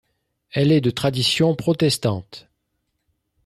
Elle 0.49 0.71
est 0.71 0.81
de 0.81 0.89
tradition 0.89 1.53
protestante. 1.53 2.47